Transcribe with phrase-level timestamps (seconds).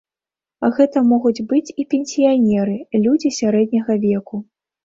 [0.77, 2.75] Гэта могуць быць і пенсіянеры,
[3.07, 4.43] людзі сярэдняга веку.